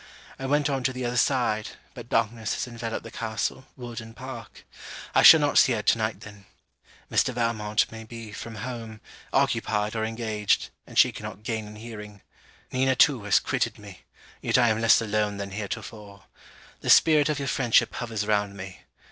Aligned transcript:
I 0.39 0.47
went 0.47 0.67
on 0.67 0.81
to 0.85 0.93
the 0.93 1.05
other 1.05 1.15
side, 1.15 1.73
but 1.93 2.09
darkness 2.09 2.55
has 2.55 2.65
enveloped 2.67 3.03
the 3.03 3.11
castle, 3.11 3.67
wood, 3.77 4.01
and 4.01 4.15
park. 4.15 4.65
I 5.13 5.21
shall 5.21 5.39
not 5.39 5.59
see 5.59 5.73
her 5.73 5.83
to 5.83 5.97
night 5.99 6.21
then. 6.21 6.47
Mr. 7.11 7.31
Valmont 7.35 7.91
may 7.91 8.03
be 8.03 8.31
from 8.31 8.55
home, 8.65 8.99
occupied 9.31 9.95
or 9.95 10.03
engaged; 10.03 10.69
and 10.87 10.97
she 10.97 11.11
cannot 11.11 11.43
gain 11.43 11.67
an 11.67 11.75
hearing. 11.75 12.21
Nina 12.71 12.95
too 12.95 13.21
has 13.25 13.39
quitted 13.39 13.77
me; 13.77 14.01
yet 14.41 14.57
I 14.57 14.69
am 14.69 14.81
less 14.81 15.01
alone 15.01 15.37
than 15.37 15.51
heretofore. 15.51 16.23
The 16.79 16.89
spirit 16.89 17.29
of 17.29 17.37
your 17.37 17.47
friendship 17.47 17.93
hovers 17.93 18.25
round 18.25 18.57
me. 18.57 18.79